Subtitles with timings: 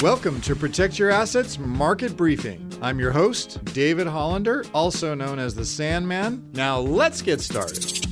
[0.00, 2.70] Welcome to Protect Your Assets Market Briefing.
[2.80, 6.50] I'm your host, David Hollander, also known as the Sandman.
[6.54, 8.06] Now let's get started.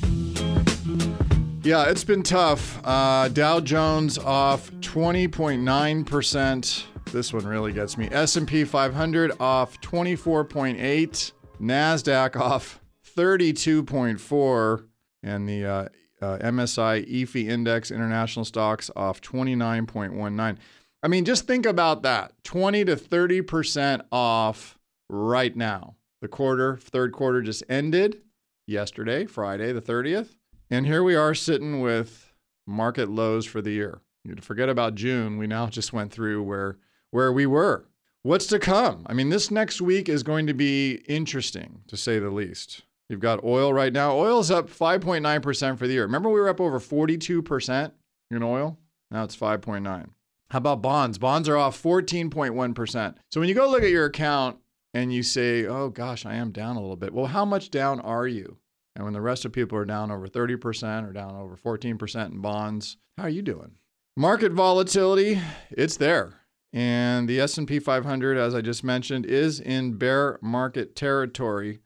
[1.65, 2.81] Yeah, it's been tough.
[2.83, 6.83] Uh, Dow Jones off 20.9%.
[7.11, 8.07] This one really gets me.
[8.11, 11.31] S&P 500 off 24.8.
[11.61, 12.79] Nasdaq off
[13.15, 14.85] 32.4
[15.23, 15.87] and the uh,
[16.21, 20.57] uh, MSCI EAFE Index International Stocks off 29.19.
[21.03, 24.77] I mean, just think about that 20 to 30% off
[25.09, 25.95] right now.
[26.21, 28.21] The quarter, third quarter just ended
[28.65, 30.37] yesterday, Friday, the 30th.
[30.69, 32.33] And here we are sitting with
[32.65, 34.01] market lows for the year.
[34.23, 35.37] You forget about June.
[35.37, 36.77] We now just went through where
[37.11, 37.87] where we were.
[38.23, 39.05] What's to come?
[39.05, 42.83] I mean, this next week is going to be interesting to say the least.
[43.09, 44.17] You've got oil right now.
[44.17, 46.03] Oil's up 5.9% for the year.
[46.03, 47.91] Remember we were up over 42%
[48.31, 48.77] in oil?
[49.09, 50.09] Now it's 5.9.
[50.49, 51.17] How about bonds?
[51.17, 53.15] Bonds are off 14.1%.
[53.31, 54.57] So when you go look at your account
[54.93, 57.13] and you say, oh gosh, I am down a little bit.
[57.13, 58.57] Well, how much down are you?
[58.95, 62.41] And when the rest of people are down over 30% or down over 14% in
[62.41, 63.77] bonds, how are you doing?
[64.15, 66.41] Market volatility, it's there.
[66.73, 71.79] And the S&P 500 as I just mentioned is in bear market territory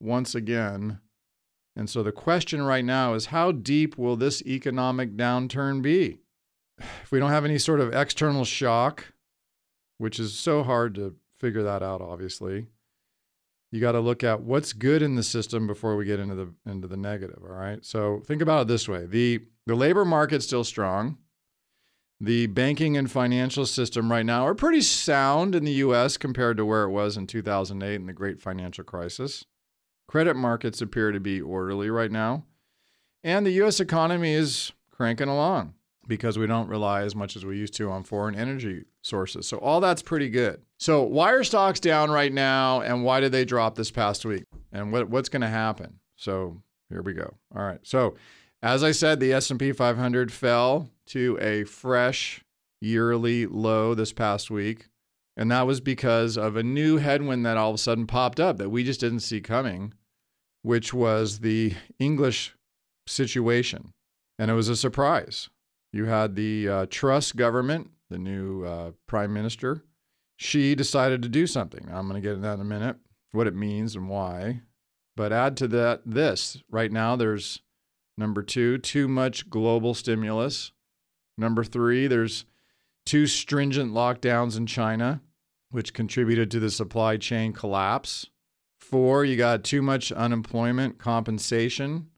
[0.00, 1.00] once again.
[1.76, 6.18] And so the question right now is how deep will this economic downturn be?
[7.02, 9.12] if we don't have any sort of external shock,
[9.98, 12.66] which is so hard to figure that out, obviously,
[13.70, 16.52] you got to look at what's good in the system before we get into the
[16.70, 17.40] into the negative.
[17.42, 17.84] All right.
[17.84, 21.18] So think about it this way: the the labor market's still strong.
[22.20, 26.16] The banking and financial system right now are pretty sound in the U.S.
[26.16, 29.44] compared to where it was in 2008 in the Great Financial Crisis.
[30.08, 32.44] Credit markets appear to be orderly right now,
[33.22, 33.78] and the U.S.
[33.78, 35.74] economy is cranking along
[36.08, 39.46] because we don't rely as much as we used to on foreign energy sources.
[39.46, 40.62] So all that's pretty good.
[40.78, 44.44] So why are stocks down right now and why did they drop this past week?
[44.72, 46.00] And what, what's going to happen?
[46.16, 47.34] So here we go.
[47.54, 47.80] All right.
[47.82, 48.16] So
[48.62, 52.42] as I said, the S&P 500 fell to a fresh
[52.80, 54.88] yearly low this past week.
[55.36, 58.58] And that was because of a new headwind that all of a sudden popped up
[58.58, 59.94] that we just didn't see coming,
[60.62, 62.54] which was the English
[63.06, 63.92] situation.
[64.38, 65.48] And it was a surprise.
[65.92, 66.86] You had the uh,
[67.34, 69.84] government, the new uh, prime minister.
[70.36, 71.88] She decided to do something.
[71.90, 72.96] I'm going to get into that in a minute,
[73.32, 74.60] what it means and why.
[75.16, 77.60] But add to that this right now, there's
[78.16, 80.70] number two, too much global stimulus.
[81.36, 82.44] Number three, there's
[83.04, 85.20] too stringent lockdowns in China,
[85.70, 88.28] which contributed to the supply chain collapse.
[88.78, 92.08] Four, you got too much unemployment compensation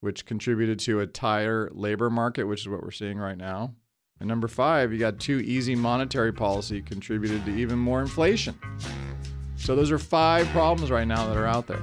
[0.00, 3.74] which contributed to a tighter labor market, which is what we're seeing right now.
[4.20, 8.58] And number five, you got too easy monetary policy contributed to even more inflation.
[9.56, 11.82] So those are five problems right now that are out there.